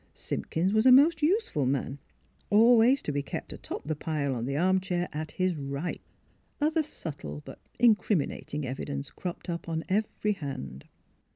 [0.15, 1.99] Simpkins was a most useful man,
[2.49, 6.01] always to be kept atop the pile on the armchair at his right.
[6.59, 10.85] Other subtle, but incriminating evidence cropped up on every hand.